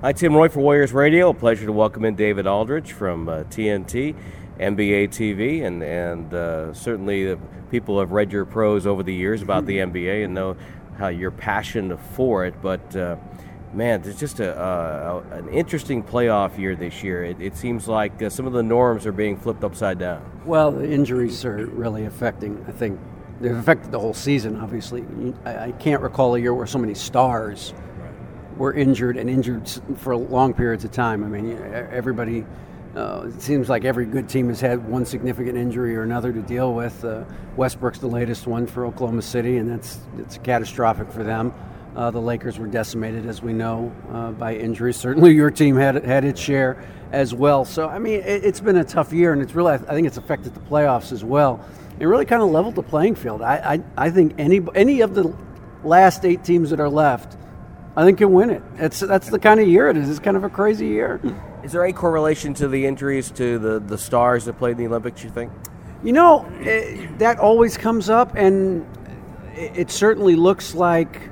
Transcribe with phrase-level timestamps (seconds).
[0.00, 1.30] Hi, Tim Roye for Warriors Radio.
[1.30, 4.14] A pleasure to welcome in David Aldridge from uh, TNT,
[4.60, 7.38] NBA TV, and and uh, certainly the
[7.72, 10.56] people have read your prose over the years about the NBA and know
[10.98, 12.54] how your passion for it.
[12.62, 13.16] But uh,
[13.74, 17.24] man, it's just a, a, an interesting playoff year this year.
[17.24, 20.24] It, it seems like uh, some of the norms are being flipped upside down.
[20.46, 22.64] Well, the injuries are really affecting.
[22.68, 23.00] I think
[23.40, 24.60] they've affected the whole season.
[24.60, 25.04] Obviously,
[25.44, 27.74] I, I can't recall a year where so many stars
[28.58, 31.24] were injured and injured for long periods of time.
[31.24, 31.56] I mean,
[31.90, 32.44] everybody.
[32.96, 36.42] Uh, it seems like every good team has had one significant injury or another to
[36.42, 37.04] deal with.
[37.04, 37.22] Uh,
[37.54, 41.52] Westbrook's the latest one for Oklahoma City, and that's it's catastrophic for them.
[41.94, 44.96] Uh, the Lakers were decimated, as we know, uh, by injuries.
[44.96, 46.82] Certainly, your team had had its share
[47.12, 47.64] as well.
[47.64, 50.16] So, I mean, it, has been a tough year, and it's really I think it's
[50.16, 51.64] affected the playoffs as well.
[52.00, 53.42] It really kind of leveled the playing field.
[53.42, 55.34] I, I, I think any any of the
[55.84, 57.36] last eight teams that are left
[57.98, 58.62] I think you can win it.
[58.76, 60.08] It's that's the kind of year it is.
[60.08, 61.20] It's kind of a crazy year.
[61.64, 64.86] Is there any correlation to the injuries to the the stars that played in the
[64.86, 65.24] Olympics?
[65.24, 65.50] You think?
[66.04, 68.86] You know, it, that always comes up, and
[69.56, 71.22] it, it, certainly looks like,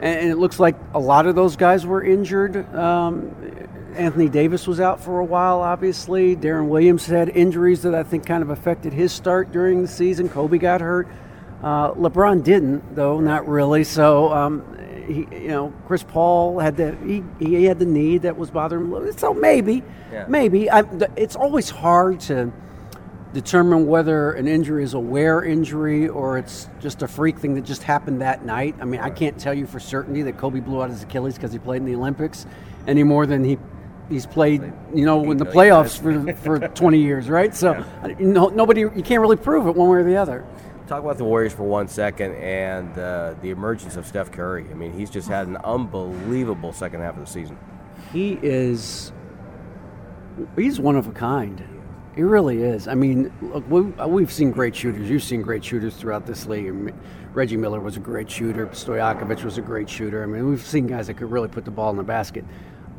[0.00, 2.74] and it looks like a lot of those guys were injured.
[2.74, 3.36] Um,
[3.94, 6.36] Anthony Davis was out for a while, obviously.
[6.36, 10.30] Deron Williams had injuries that I think kind of affected his start during the season.
[10.30, 11.06] Kobe got hurt.
[11.62, 13.84] Uh, LeBron didn't, though, not really.
[13.84, 14.73] So um,
[15.06, 18.90] he, you know, Chris Paul had the he, he had the knee that was bothering
[18.90, 19.12] him.
[19.12, 20.26] So maybe, yeah.
[20.28, 20.84] maybe I,
[21.16, 22.52] it's always hard to
[23.32, 27.64] determine whether an injury is a wear injury or it's just a freak thing that
[27.64, 28.76] just happened that night.
[28.80, 31.52] I mean, I can't tell you for certainty that Kobe blew out his Achilles because
[31.52, 32.46] he played in the Olympics
[32.86, 33.58] any more than he
[34.08, 34.62] he's played,
[34.94, 37.54] you know, in the playoffs for, for 20 years, right?
[37.54, 38.14] So yeah.
[38.18, 40.44] no, nobody, you can't really prove it one way or the other.
[40.86, 44.66] Talk about the Warriors for one second and uh, the emergence of Steph Curry.
[44.70, 47.56] I mean, he's just had an unbelievable second half of the season.
[48.12, 49.10] He is.
[50.56, 51.62] He's one of a kind.
[52.14, 52.86] He really is.
[52.86, 53.64] I mean, look,
[54.06, 55.08] we've seen great shooters.
[55.08, 56.68] You've seen great shooters throughout this league.
[56.68, 57.00] I mean,
[57.32, 58.66] Reggie Miller was a great shooter.
[58.66, 60.22] Stojakovic was a great shooter.
[60.22, 62.44] I mean, we've seen guys that could really put the ball in the basket.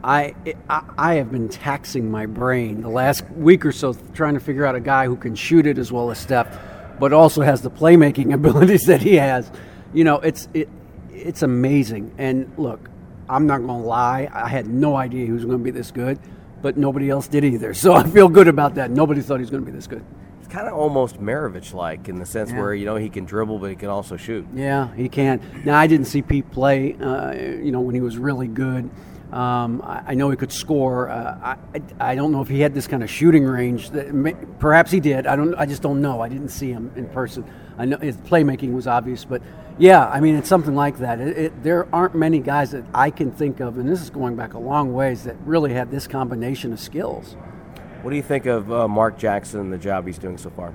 [0.03, 0.33] I,
[0.69, 4.65] I, I have been taxing my brain the last week or so trying to figure
[4.65, 6.59] out a guy who can shoot it as well as Steph
[6.99, 9.49] but also has the playmaking abilities that he has.
[9.93, 10.69] You know, it's it,
[11.11, 12.13] it's amazing.
[12.17, 12.89] And look,
[13.29, 15.91] I'm not going to lie, I had no idea he was going to be this
[15.91, 16.19] good,
[16.61, 17.73] but nobody else did either.
[17.85, 18.91] So I feel good about that.
[18.91, 20.03] Nobody thought he was going to be this good.
[20.39, 22.59] It's kind of almost Maravich like in the sense yeah.
[22.59, 24.45] where you know he can dribble, but he can also shoot.
[24.53, 25.41] Yeah, he can.
[25.65, 26.93] Now I didn't see Pete play.
[26.93, 28.89] Uh, you know when he was really good.
[29.35, 31.09] Um, I, know he could score.
[31.09, 33.89] Uh, I, I don't know if he had this kind of shooting range.
[33.89, 35.27] That perhaps he did.
[35.27, 35.53] I don't.
[35.55, 36.21] I just don't know.
[36.21, 37.43] I didn't see him in person.
[37.77, 39.41] I know his playmaking was obvious, but
[39.77, 41.19] yeah, I mean it's something like that.
[41.19, 44.37] It, it, there aren't many guys that I can think of, and this is going
[44.37, 47.35] back a long ways that really had this combination of skills.
[48.03, 50.73] What do you think of uh, Mark Jackson and the job he's doing so far?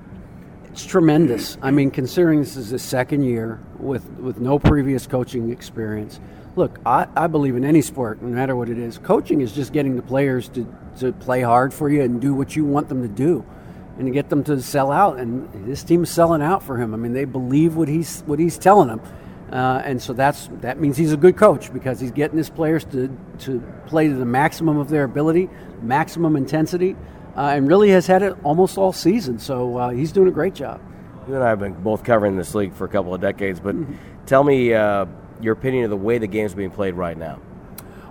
[0.71, 1.57] It's tremendous.
[1.61, 6.19] I mean, considering this is his second year with with no previous coaching experience
[6.55, 8.97] look, I, I believe in any sport, no matter what it is.
[8.97, 10.67] Coaching is just getting the players to,
[10.99, 13.45] to play hard for you and do what you want them to do
[13.97, 15.19] and to get them to sell out.
[15.19, 16.93] And this team is selling out for him.
[16.93, 19.01] I mean, they believe what he's what he's telling them,
[19.51, 22.83] uh, and so that's that means he's a good coach because he's getting his players
[22.85, 25.49] to to play to the maximum of their ability,
[25.81, 26.95] maximum intensity,
[27.35, 29.39] uh, and really has had it almost all season.
[29.39, 30.81] So uh, he's doing a great job.
[31.27, 33.75] You and I have been both covering this league for a couple of decades, but
[33.75, 33.93] mm-hmm.
[34.25, 35.05] tell me uh,
[35.39, 37.39] your opinion of the way the game is being played right now?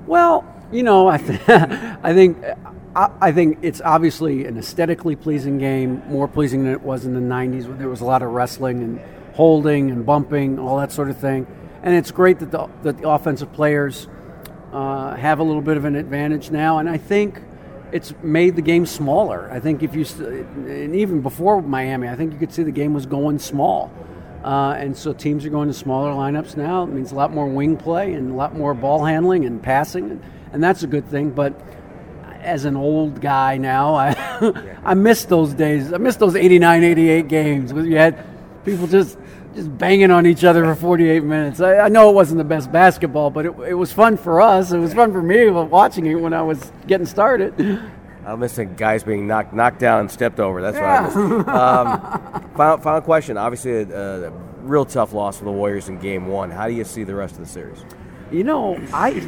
[0.06, 2.44] Well, you know, I, th- I think
[2.94, 7.14] I, I, think it's obviously an aesthetically pleasing game, more pleasing than it was in
[7.14, 9.00] the '90s, when there was a lot of wrestling and
[9.34, 11.46] holding and bumping, all that sort of thing.
[11.82, 14.08] And it's great that the, that the offensive players
[14.72, 16.78] uh, have a little bit of an advantage now.
[16.78, 17.40] And I think
[17.92, 19.50] it's made the game smaller.
[19.50, 22.94] I think if you, and even before Miami, I think you could see the game
[22.94, 23.92] was going small.
[24.44, 26.84] Uh, and so teams are going to smaller lineups now.
[26.84, 30.10] It means a lot more wing play and a lot more ball handling and passing,
[30.10, 31.30] and, and that's a good thing.
[31.30, 31.60] But
[32.40, 35.92] as an old guy now, I I miss those days.
[35.92, 38.24] I miss those 89, 88 games you had
[38.64, 39.18] people just
[39.54, 41.60] just banging on each other for 48 minutes.
[41.60, 44.72] I, I know it wasn't the best basketball, but it, it was fun for us.
[44.72, 47.54] It was fun for me watching it when I was getting started.
[48.24, 50.60] I'm missing guys being knocked knocked down and stepped over.
[50.60, 51.08] That's yeah.
[51.08, 51.46] what I miss.
[51.48, 53.36] Um, final, final question.
[53.36, 54.30] Obviously, a, a,
[54.60, 56.50] real tough loss for the Warriors in Game One.
[56.50, 57.82] How do you see the rest of the series?
[58.30, 59.26] You know, I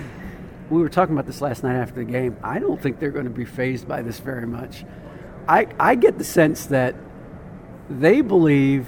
[0.71, 2.37] we were talking about this last night after the game.
[2.43, 4.85] I don't think they're going to be fazed by this very much.
[5.49, 6.95] I I get the sense that
[7.89, 8.87] they believe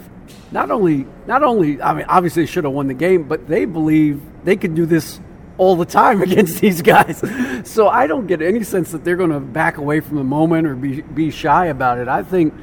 [0.53, 4.21] not only not only I mean obviously should have won the game, but they believe
[4.45, 5.21] they could do this
[5.59, 7.23] all the time against these guys.
[7.65, 10.67] So I don't get any sense that they're going to back away from the moment
[10.67, 12.09] or be, be shy about it.
[12.09, 12.55] I think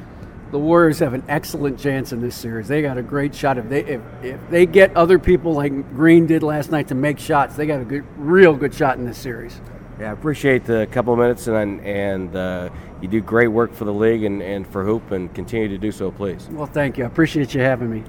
[0.50, 2.68] the Warriors have an excellent chance in this series.
[2.68, 3.56] They got a great shot.
[3.56, 7.18] If they if, if they get other people like Green did last night to make
[7.18, 9.58] shots, they got a good, real good shot in this series.
[10.02, 12.70] Yeah, I appreciate the couple of minutes, and and uh,
[13.00, 15.92] you do great work for the league and, and for Hoop, and continue to do
[15.92, 16.48] so, please.
[16.50, 17.04] Well, thank you.
[17.04, 18.02] I appreciate you having me.